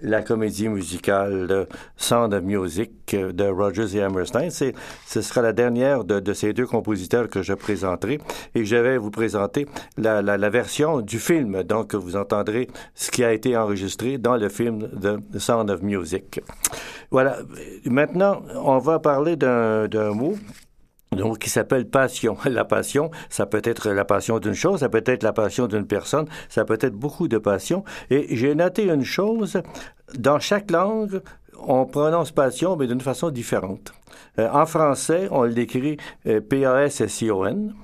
la 0.02 0.22
comédie 0.22 0.68
musicale 0.68 1.66
Sound 1.96 2.34
of 2.34 2.42
Music 2.42 3.14
de 3.14 3.44
Rogers 3.44 3.96
et 3.96 4.02
Hammerstein. 4.02 4.50
Ce 4.50 5.22
sera 5.22 5.42
la 5.42 5.52
dernière 5.52 6.04
de, 6.04 6.32
ces 6.32 6.52
deux 6.52 6.66
compositeurs 6.66 7.28
que 7.28 7.42
je 7.42 7.54
présenterai 7.54 8.20
et 8.54 8.64
je 8.64 8.76
vais 8.76 8.98
vous 8.98 9.10
présenter 9.10 9.66
la, 9.96 10.50
version 10.50 11.00
du 11.00 11.18
film. 11.18 11.62
Donc, 11.62 11.94
vous 11.94 12.16
entendrez 12.16 12.68
ce 12.94 13.10
qui 13.10 13.24
a 13.24 13.32
été 13.32 13.56
enregistré 13.56 14.18
dans 14.18 14.36
le 14.36 14.48
film 14.48 14.88
de 14.92 15.38
Sound 15.38 15.70
of 15.70 15.82
Music. 15.82 16.40
Voilà. 17.10 17.38
Maintenant, 17.84 18.42
on 18.54 18.78
va 18.78 18.98
parler 18.98 19.36
d'un 19.36 20.12
mot 20.12 20.34
donc 21.16 21.38
qui 21.38 21.50
s'appelle 21.50 21.88
passion. 21.88 22.36
La 22.44 22.64
passion, 22.64 23.10
ça 23.28 23.46
peut 23.46 23.62
être 23.64 23.90
la 23.90 24.04
passion 24.04 24.38
d'une 24.38 24.54
chose, 24.54 24.80
ça 24.80 24.88
peut 24.88 25.02
être 25.04 25.22
la 25.22 25.32
passion 25.32 25.66
d'une 25.66 25.86
personne, 25.86 26.26
ça 26.48 26.64
peut 26.64 26.78
être 26.80 26.94
beaucoup 26.94 27.28
de 27.28 27.38
passion. 27.38 27.84
Et 28.10 28.36
j'ai 28.36 28.54
noté 28.54 28.84
une 28.84 29.04
chose, 29.04 29.60
dans 30.18 30.38
chaque 30.38 30.70
langue, 30.70 31.20
on 31.66 31.86
prononce 31.86 32.30
passion, 32.30 32.76
mais 32.76 32.86
d'une 32.86 33.00
façon 33.00 33.30
différente. 33.30 33.92
Euh, 34.38 34.48
en 34.52 34.66
français, 34.66 35.28
on 35.30 35.42
l'écrit 35.42 35.96
euh, 36.26 36.40
P-A-S-S-I-O-N. 36.40 37.74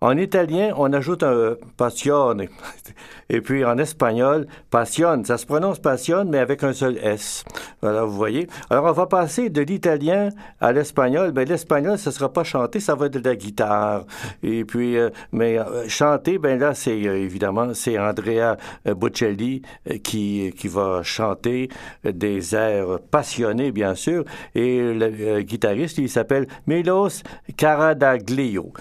En 0.00 0.16
italien, 0.16 0.72
on 0.76 0.92
ajoute 0.92 1.24
un 1.24 1.56
passione. 1.76 2.46
Et 3.30 3.40
puis 3.40 3.64
en 3.64 3.78
espagnol, 3.78 4.46
passion. 4.70 5.24
Ça 5.24 5.38
se 5.38 5.44
prononce 5.44 5.80
passion, 5.80 6.24
mais 6.24 6.38
avec 6.38 6.62
un 6.62 6.72
seul 6.72 6.98
S. 6.98 7.44
Voilà, 7.82 8.04
vous 8.04 8.14
voyez. 8.14 8.46
Alors, 8.70 8.84
on 8.84 8.92
va 8.92 9.06
passer 9.06 9.50
de 9.50 9.60
l'italien 9.60 10.28
à 10.60 10.72
l'espagnol. 10.72 11.32
Ben, 11.32 11.48
l'espagnol, 11.48 11.98
ça 11.98 12.12
sera 12.12 12.32
pas 12.32 12.44
chanté, 12.44 12.78
ça 12.78 12.94
va 12.94 13.06
être 13.06 13.18
de 13.18 13.28
la 13.28 13.34
guitare. 13.34 14.06
Et 14.44 14.64
puis, 14.64 14.96
euh, 14.96 15.10
mais 15.32 15.58
euh, 15.58 15.88
chanter, 15.88 16.38
ben 16.38 16.60
là, 16.60 16.74
c'est 16.74 17.06
euh, 17.06 17.16
évidemment, 17.16 17.74
c'est 17.74 17.98
Andrea 17.98 18.56
Bocelli 18.86 19.62
qui, 20.04 20.54
qui 20.56 20.68
va 20.68 21.02
chanter 21.02 21.70
des 22.04 22.54
airs 22.54 23.00
passionnés, 23.10 23.72
bien 23.72 23.96
sûr. 23.96 24.24
Et 24.54 24.80
le 24.94 25.40
guitariste, 25.42 25.98
il 25.98 26.08
s'appelle 26.08 26.46
Milos 26.68 27.22
Caradaglio. 27.56 28.72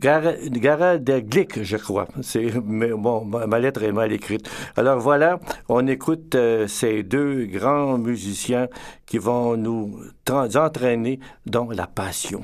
Gara 0.00 0.98
de 0.98 1.20
Glick, 1.20 1.62
je 1.62 1.76
crois. 1.76 2.08
Ma 3.46 3.58
lettre 3.58 3.82
est 3.84 3.92
mal 3.92 4.12
écrite. 4.12 4.50
Alors 4.76 4.98
voilà, 4.98 5.38
on 5.68 5.86
écoute 5.86 6.34
euh, 6.34 6.66
ces 6.66 7.02
deux 7.02 7.46
grands 7.46 7.96
musiciens 7.96 8.68
qui 9.06 9.18
vont 9.18 9.56
nous 9.56 10.00
entraîner 10.28 11.20
dans 11.46 11.70
la 11.70 11.86
passion. 11.86 12.42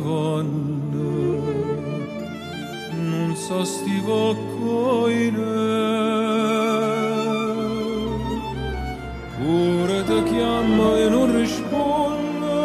Vonno, 0.00 1.79
non 3.30 3.38
so 3.38 3.64
stivo 3.64 4.34
coine 4.58 5.34
pure 9.38 10.04
te 10.04 10.22
chiamo 10.24 10.96
e 10.96 11.08
non 11.08 11.36
rispondo 11.36 12.56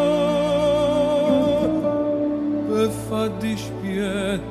per 2.68 2.90
fa 2.90 3.28
dispietta 3.28 4.44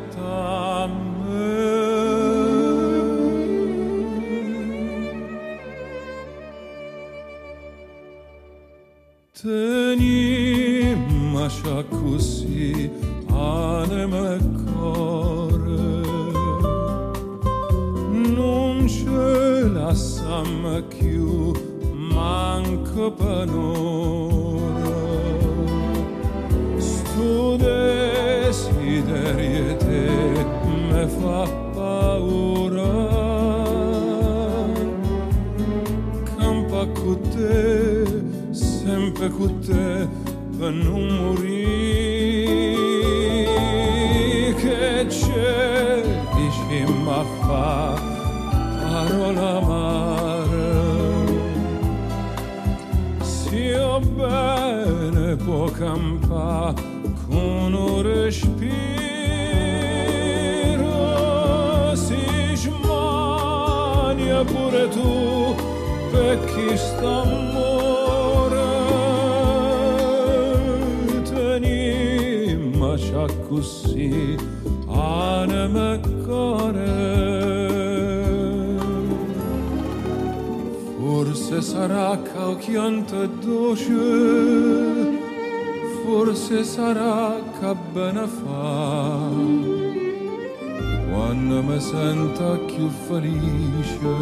Tenim 9.42 11.36
așa 11.36 11.84
così 11.90 12.88
anima 13.28 14.73
sam 20.34 20.82
più 20.88 21.52
manco 21.92 23.12
per 23.12 23.48
un'ora 23.54 24.92
sto 26.76 27.56
desiderio 27.56 28.96
te 29.76 30.08
me 30.88 31.06
fa 31.06 31.42
paura. 31.74 32.92
Campa 36.36 36.82
con 36.98 37.18
te 37.34 38.04
sempre 38.52 39.28
con 39.28 39.60
te 39.60 40.08
per 40.58 40.72
non 40.72 41.06
morire 41.18 42.03
campare 55.78 56.80
con 57.26 57.74
un 57.74 58.02
respiro 58.02 58.44
si 61.94 62.54
smania 62.54 64.44
pure 64.44 64.88
tu 64.88 65.54
per 66.10 66.38
chi 66.44 66.68
amore 67.02 68.72
tenim 71.24 72.82
așa 72.82 73.26
così 73.48 74.36
anima 74.88 75.98
Forse 81.24 81.62
sarà 81.62 82.18
cauchianta 82.22 83.26
doce, 83.26 84.93
forse 86.14 86.62
sarà 86.62 87.42
che 87.58 87.74
bene 87.92 88.24
fa. 88.38 89.18
Quando 91.10 91.56
mi 91.68 91.80
sento 91.80 92.48
più 92.66 92.88
felice, 92.88 94.16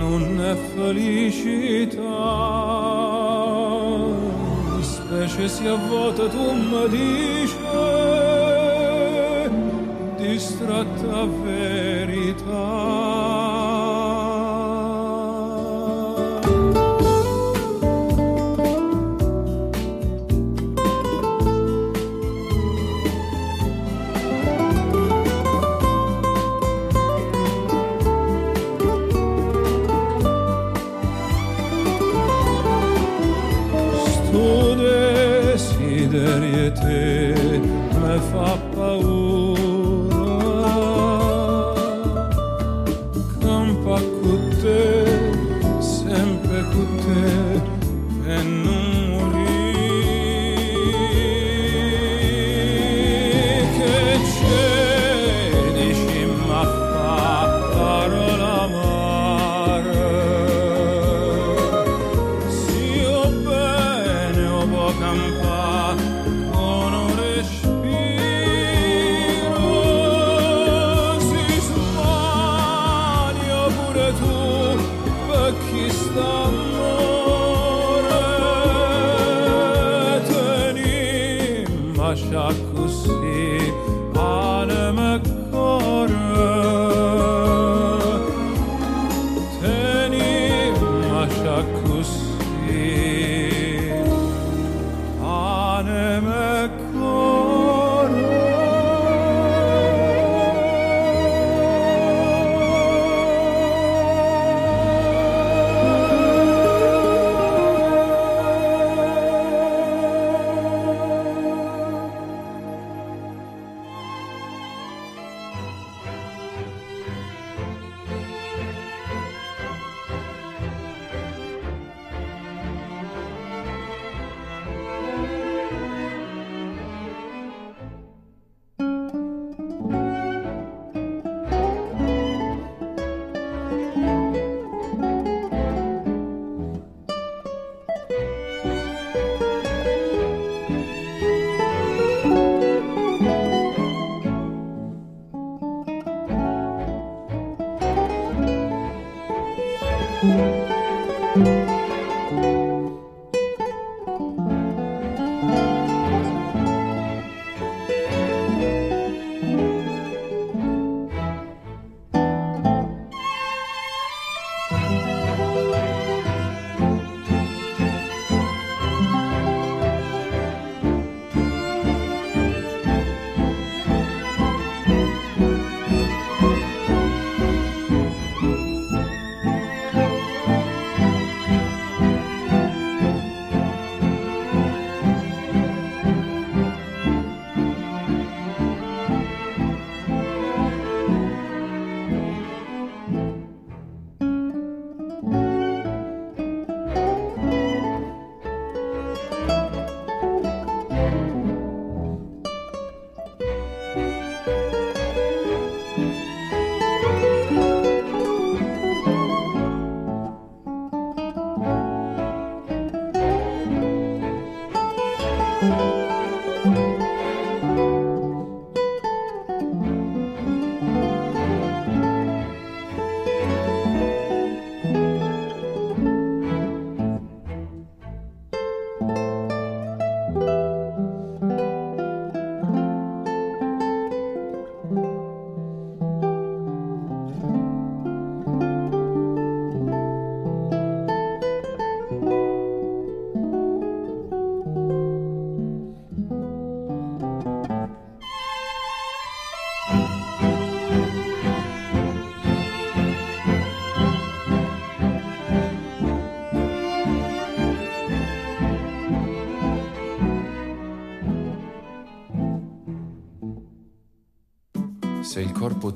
non 0.00 0.22
è 0.40 0.54
felicità. 0.74 2.00
Specie 4.80 5.48
se 5.48 5.68
a 5.68 5.76
volte 5.88 6.28
tu 6.34 6.52
mi 6.70 6.88
dici, 6.88 7.56
distratta 10.16 11.26
verità. 11.44 13.11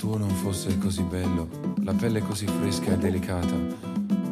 Tuo 0.07 0.16
non 0.19 0.31
fosse 0.31 0.79
così 0.79 1.03
bello, 1.03 1.49
la 1.83 1.92
pelle 1.92 2.21
così 2.21 2.47
fresca 2.47 2.92
e 2.92 2.97
delicata, 2.97 3.57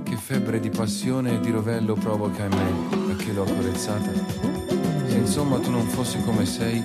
che 0.04 0.14
febbre 0.14 0.60
di 0.60 0.70
passione 0.70 1.34
e 1.34 1.40
di 1.40 1.50
rovello 1.50 1.94
provoca 1.94 2.44
in 2.44 2.50
me 2.50 2.72
perché 3.08 3.32
l'ho 3.32 3.42
accarezzata? 3.42 4.12
Se 5.08 5.16
insomma 5.16 5.58
tu 5.58 5.72
non 5.72 5.84
fossi 5.88 6.22
come 6.22 6.46
sei, 6.46 6.80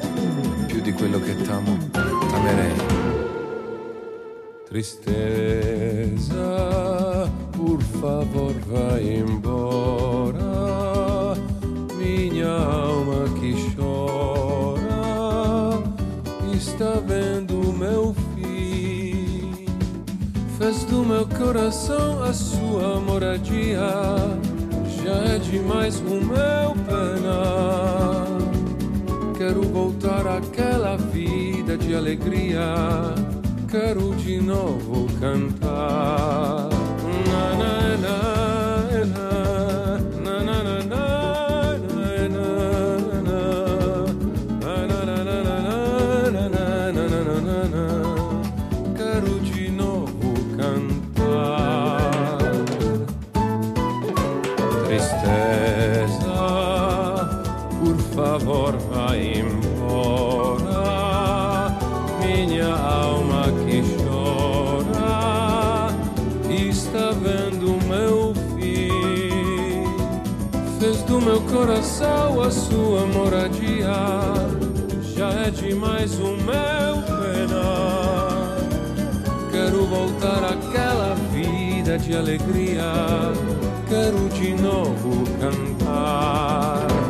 più 0.66 0.82
di 0.82 0.92
quello 0.94 1.20
che 1.20 1.36
t'amo, 1.36 1.78
t'amerei. 1.92 2.74
Tristeza, 4.68 6.40
por 7.52 7.84
favor, 7.84 8.56
vai 8.66 9.18
embora. 9.18 10.48
Minha 11.96 12.89
Fez 20.60 20.84
do 20.84 21.06
meu 21.06 21.26
coração 21.26 22.22
a 22.22 22.34
sua 22.34 23.00
moradia. 23.00 23.80
Já 25.02 25.36
é 25.36 25.40
demais 25.40 26.02
o 26.02 26.16
meu 26.16 26.76
pena. 26.86 28.26
Quero 29.38 29.62
voltar 29.62 30.28
àquela 30.28 30.98
vida 30.98 31.78
de 31.78 31.96
alegria. 31.96 32.76
Quero 33.70 34.14
de 34.18 34.42
novo 34.42 35.08
cantar. 35.18 36.69
Vendo 67.12 67.76
o 67.76 67.84
meu 67.86 68.34
fim. 68.56 69.84
Fez 70.80 71.02
do 71.04 71.20
meu 71.22 71.42
coração 71.42 72.42
a 72.42 72.52
sua 72.52 73.06
moradia. 73.08 73.94
Já 75.16 75.30
é 75.32 75.52
demais 75.52 76.14
o 76.20 76.38
meu 76.38 76.96
pena. 77.20 78.60
Quero 79.52 79.86
voltar 79.86 80.44
àquela 80.44 81.16
vida 81.34 81.98
de 81.98 82.16
alegria. 82.16 82.84
Quero 83.88 84.30
de 84.30 84.54
novo 84.62 85.24
cantar. 85.40 87.09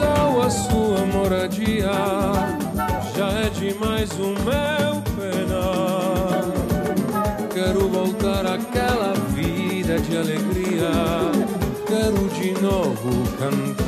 Coração 0.00 0.42
a 0.42 0.50
sua 0.50 1.06
moradia. 1.06 1.92
Já 3.16 3.28
é 3.28 3.50
demais 3.50 4.10
o 4.12 4.28
meu 4.28 5.02
pena. 5.16 5.60
Quero 7.52 7.88
voltar 7.88 8.46
àquela 8.46 9.14
vida 9.34 9.98
de 10.00 10.16
alegria. 10.16 10.90
Quero 11.86 12.28
de 12.40 12.52
novo 12.62 13.38
cantar. 13.38 13.79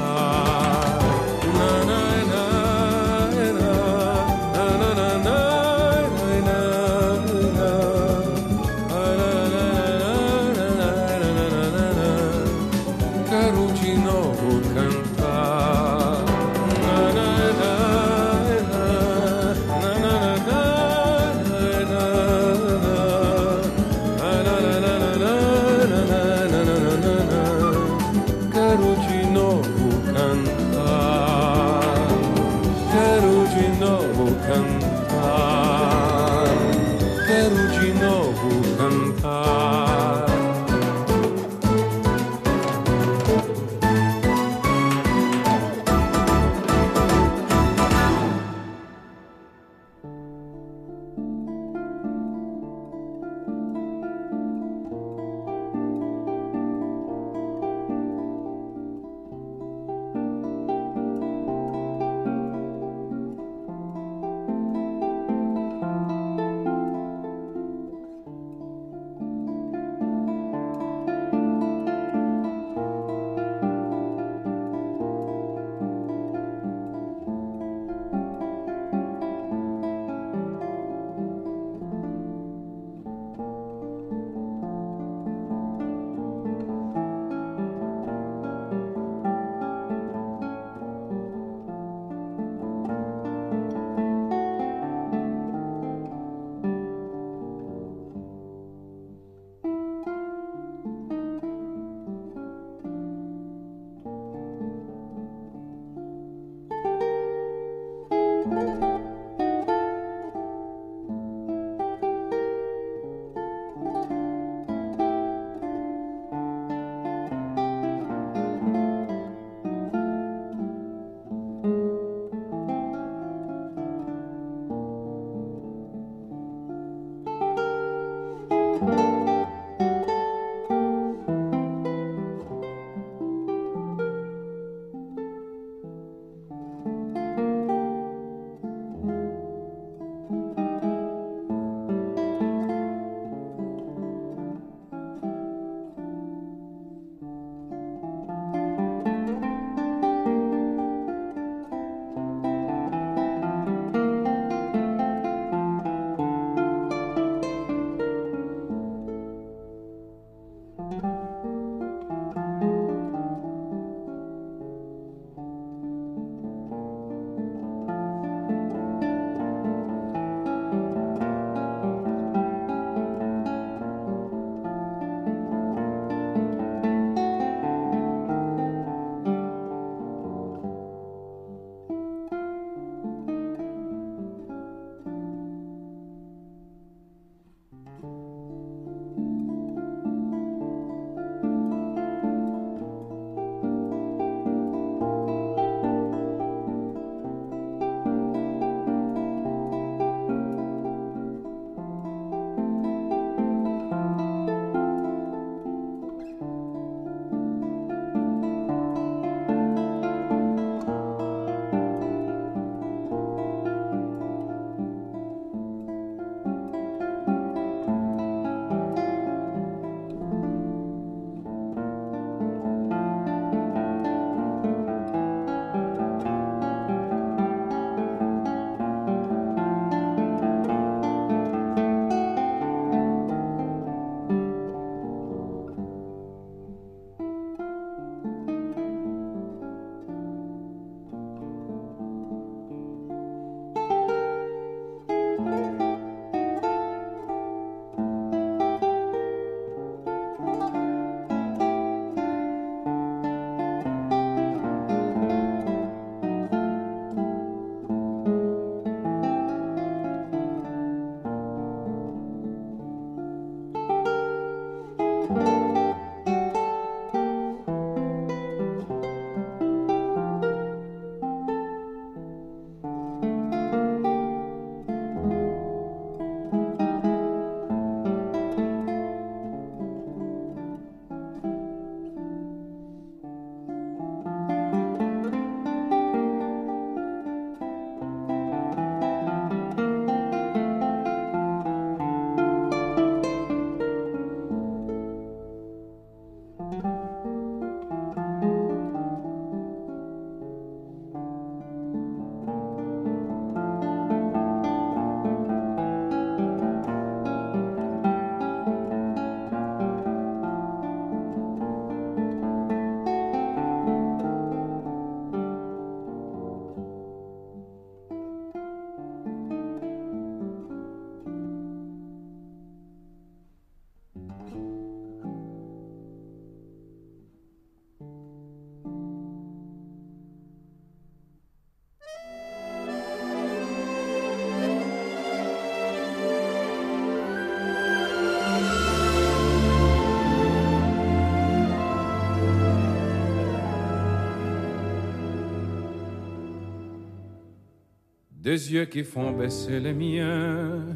Des 348.52 348.70
yeux 348.70 348.84
qui 348.84 349.02
font 349.02 349.30
baisser 349.32 349.80
les 349.80 349.94
miens, 349.94 350.94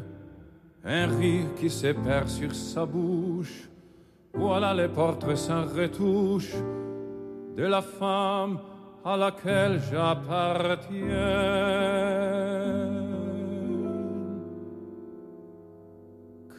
un 0.85 1.07
rire 1.07 1.47
qui 1.59 1.71
se 1.71 1.91
perd 1.91 2.27
sur 2.27 2.53
sa 2.53 2.85
bouche. 2.85 3.67
Voilà 4.31 4.75
les 4.75 4.87
portraits 4.87 5.37
sans 5.37 5.65
retouche 5.65 6.53
de 7.55 7.63
la 7.63 7.81
femme 7.81 8.59
à 9.03 9.17
laquelle 9.17 9.81
j'appartiens. 9.89 10.87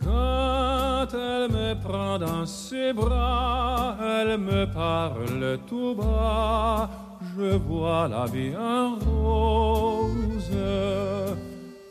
Quand 0.02 1.06
elle 1.12 1.48
me 1.58 1.80
prend 1.80 2.18
dans 2.18 2.44
ses 2.44 2.92
bras, 2.92 3.96
elle 4.00 4.36
me 4.38 4.64
parle 4.66 5.60
tout 5.64 5.94
bas, 5.94 6.90
je 7.38 7.56
vois 7.56 8.08
la 8.08 8.26
vie 8.26 8.54
en 8.56 8.96
rose. 8.96 10.50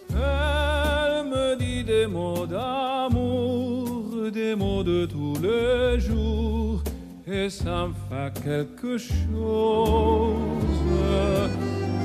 Elle 0.10 1.26
me 1.30 1.56
dit 1.56 1.84
des 1.84 2.08
mots 2.08 2.46
d'amour, 2.46 4.32
des 4.32 4.56
mots 4.56 4.84
de 4.84 5.06
tous 5.06 5.38
les 5.42 6.00
jours, 6.00 6.82
et 7.26 7.50
ça 7.50 7.88
me 7.88 7.94
fait 8.10 8.34
quelque 8.44 8.98
chose. 8.98 9.16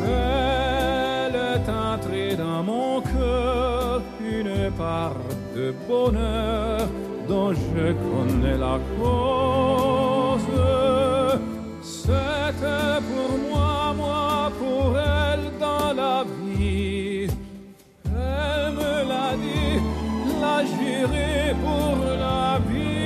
Elle 0.05 1.35
est 1.35 1.69
entrée 1.69 2.37
dans 2.37 2.63
mon 2.63 3.01
cœur, 3.01 4.03
une 4.21 4.71
part 4.73 5.17
de 5.57 5.75
bonheur 5.89 6.81
dont 7.29 7.53
je 7.53 7.93
connais 7.93 8.59
la 8.59 8.79
cause. 8.99 10.02
Pour 12.63 13.39
moi, 13.39 13.93
moi 13.97 14.53
pour 14.59 14.97
elle 14.97 15.51
dans 15.59 15.93
la 15.93 16.25
vie. 16.45 17.27
Elle 18.07 18.73
me 18.81 18.95
l'a 19.11 19.31
dit, 19.45 19.83
la 20.41 20.59
j'irai 20.65 21.57
pour 21.61 21.97
la 22.25 22.61
vie. 22.69 23.03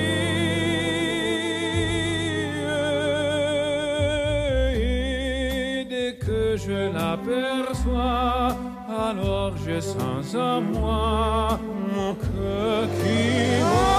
Et 4.79 5.87
dès 5.89 6.13
que 6.19 6.57
je 6.59 6.93
l'aperçois, 6.93 8.57
alors 9.09 9.53
je 9.67 9.81
sens 9.81 10.35
en 10.35 10.61
moi 10.61 11.59
mon 11.95 12.15
cœur 12.15 12.89
qui 13.01 13.63
bat. 13.63 13.97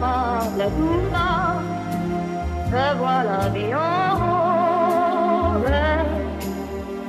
Parle 0.00 0.62
tout 0.76 1.02
bas. 1.12 1.60
Je 2.70 2.84
vois 2.98 3.22
la 3.24 3.42
vie 3.54 3.74
en 3.74 3.78
rose. 4.20 5.72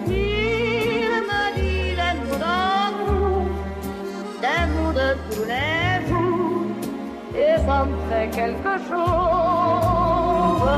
Il 0.07 1.13
me 1.29 1.43
dit 1.55 1.91
des 2.01 2.13
mots 2.19 2.39
d'amour, 2.43 3.43
des 4.43 4.63
mots 4.73 4.93
de 5.01 5.09
tous 5.29 5.45
les 5.53 5.83
jours, 6.07 6.71
et 7.35 7.55
ça 7.65 7.77
me 7.85 7.95
fait 8.09 8.29
quelque 8.29 8.73
chose. 8.87 10.69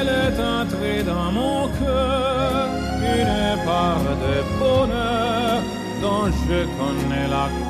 Elle 0.00 0.08
est 0.08 0.38
entrée 0.58 1.02
dans 1.04 1.30
mon 1.32 1.58
cœur, 1.78 2.66
une 3.00 3.64
part 3.64 4.06
de 4.24 4.34
bonheur 4.58 5.56
dont 6.02 6.26
je 6.48 6.58
connais 6.78 7.28
la 7.28 7.46
cause. 7.58 7.65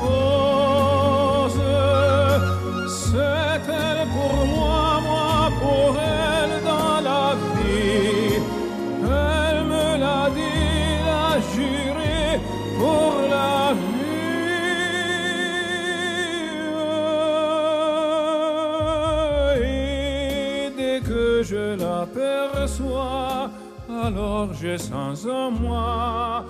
Je 21.97 22.19
l'aperçois, 22.19 23.49
alors 23.89 24.53
je 24.53 24.77
sens 24.77 25.25
en 25.25 25.51
moi 25.51 26.45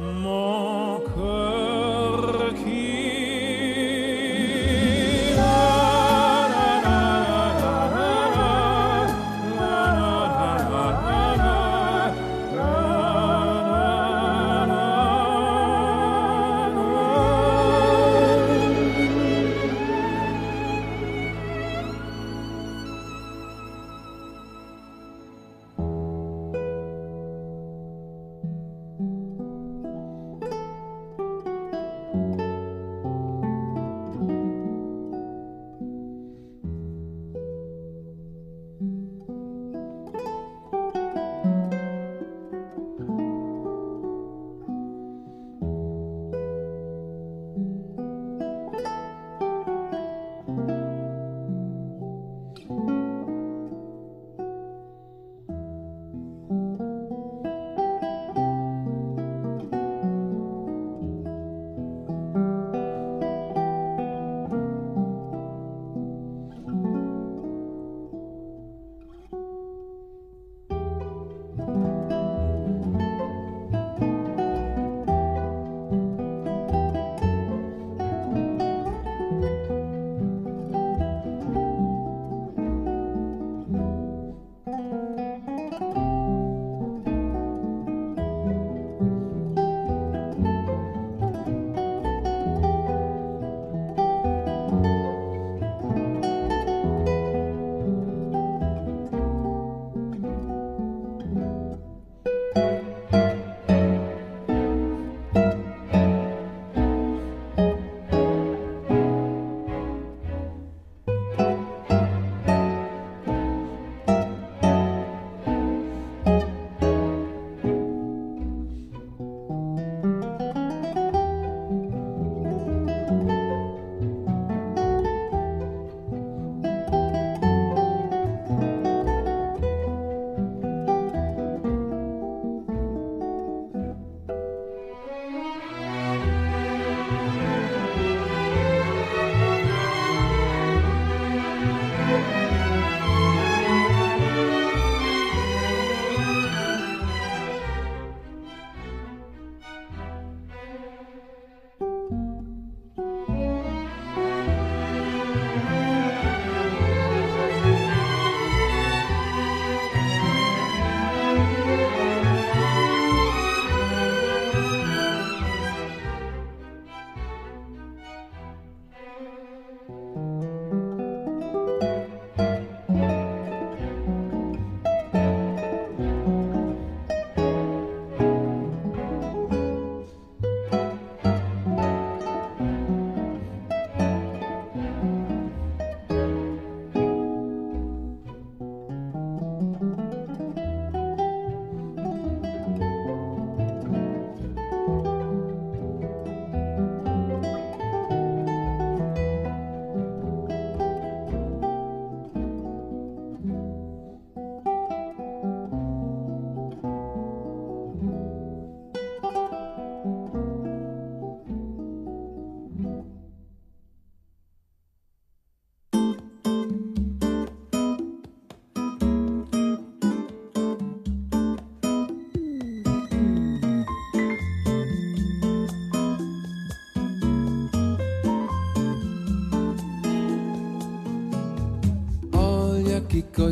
mon 0.00 0.71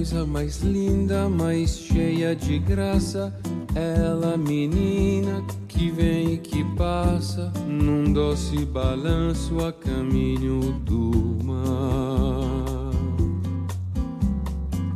coisa 0.01 0.25
mais 0.25 0.63
linda, 0.63 1.29
mais 1.29 1.79
cheia 1.79 2.35
de 2.35 2.59
graça. 2.59 3.31
Ela, 3.75 4.35
menina 4.35 5.45
que 5.69 5.91
vem 5.91 6.33
e 6.33 6.39
que 6.39 6.65
passa, 6.75 7.53
num 7.67 8.11
doce 8.11 8.65
balanço 8.65 9.63
a 9.63 9.71
caminho 9.71 10.73
do 10.87 11.37
mar. 11.45 12.95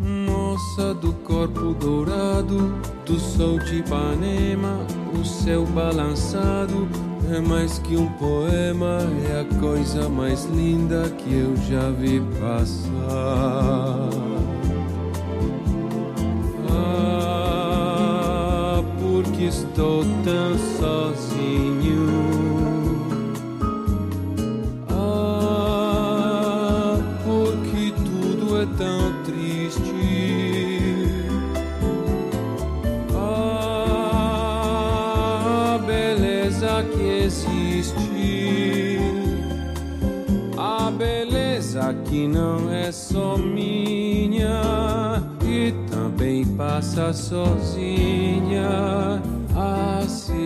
Moça 0.00 0.94
do 0.94 1.12
corpo 1.12 1.74
dourado, 1.74 2.72
do 3.04 3.20
sol 3.20 3.58
de 3.58 3.80
Ipanema, 3.80 4.86
o 5.20 5.22
céu 5.22 5.66
balançado 5.66 6.88
é 7.30 7.40
mais 7.40 7.78
que 7.78 7.94
um 7.94 8.10
poema, 8.12 9.00
é 9.28 9.42
a 9.42 9.60
coisa 9.60 10.08
mais 10.08 10.46
linda 10.46 11.10
que 11.10 11.30
eu 11.30 11.54
já 11.58 11.90
vi 11.90 12.22
passar. 12.40 14.23
Estou 19.74 20.04
tão 20.22 20.56
sozinho. 20.78 22.06
Ah, 24.88 26.14
porque 27.24 27.92
tudo 27.96 28.62
é 28.62 28.66
tão 28.78 29.12
triste. 29.24 29.82
Ah, 33.16 34.20
beleza 35.84 36.84
que 36.92 37.24
existe. 37.24 39.00
A 40.56 40.88
beleza 40.92 41.92
que 42.04 42.28
não 42.28 42.70
é 42.72 42.92
só 42.92 43.36
minha 43.36 45.20
e 45.44 45.72
também 45.90 46.46
passa 46.46 47.12
sozinha. 47.12 48.62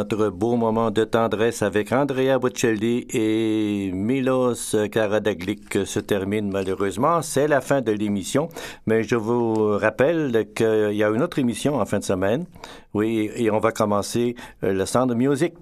Notre 0.00 0.30
beau 0.30 0.56
moment 0.56 0.90
de 0.90 1.04
tendresse 1.04 1.60
avec 1.60 1.92
Andrea 1.92 2.38
Bocelli 2.38 3.06
et 3.12 3.90
Milos 3.92 4.74
Karadaglic 4.90 5.84
se 5.84 6.00
termine 6.00 6.50
malheureusement. 6.50 7.20
C'est 7.20 7.46
la 7.46 7.60
fin 7.60 7.82
de 7.82 7.92
l'émission, 7.92 8.48
mais 8.86 9.02
je 9.02 9.16
vous 9.16 9.76
rappelle 9.76 10.46
qu'il 10.54 10.94
y 10.94 11.04
a 11.04 11.10
une 11.10 11.20
autre 11.20 11.38
émission 11.38 11.74
en 11.74 11.84
fin 11.84 11.98
de 11.98 12.04
semaine. 12.04 12.46
Oui, 12.94 13.30
et 13.36 13.50
on 13.50 13.58
va 13.58 13.72
commencer 13.72 14.34
euh, 14.64 14.72
le 14.72 14.86
Sound 14.86 15.14
Music 15.14 15.52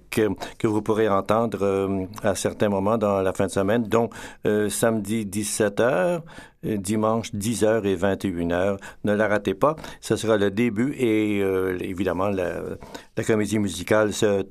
que 0.59 0.67
vous 0.67 0.83
pourrez 0.83 1.09
entendre 1.09 1.59
euh, 1.63 2.05
à 2.23 2.35
certains 2.35 2.69
moments 2.69 2.99
dans 2.99 3.21
la 3.21 3.33
fin 3.33 3.47
de 3.47 3.51
semaine, 3.51 3.85
dont 3.85 4.11
euh, 4.47 4.69
samedi 4.69 5.27
17h, 5.27 5.81
euh, 5.81 6.21
dimanche 6.63 7.33
10h 7.33 7.85
et 7.85 7.97
21h. 7.97 8.79
Ne 9.05 9.15
la 9.15 9.29
ratez 9.29 9.55
pas. 9.55 9.77
Ce 10.01 10.17
sera 10.17 10.37
le 10.37 10.51
début 10.51 10.95
et 10.95 11.39
évidemment 11.81 12.29
la, 12.29 13.25
comédie 13.25 13.59
musicale 13.59 14.13
se 14.13 14.45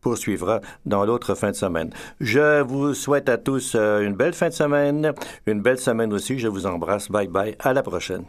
poursuivra 0.00 0.60
dans 0.84 1.04
l'autre 1.04 1.34
fin 1.34 1.50
de 1.50 1.56
semaine. 1.56 1.90
Je 2.20 2.62
vous 2.62 2.94
souhaite 2.94 3.28
à 3.28 3.38
tous 3.38 3.76
une 3.76 4.14
belle 4.14 4.34
fin 4.34 4.48
de 4.48 4.54
semaine, 4.54 5.12
une 5.46 5.62
belle 5.62 5.78
semaine 5.78 6.12
aussi. 6.12 6.38
Je 6.38 6.48
vous 6.48 6.66
embrasse. 6.66 7.10
Bye 7.10 7.28
bye. 7.28 7.56
À 7.60 7.72
la 7.72 7.82
prochaine. 7.82 8.24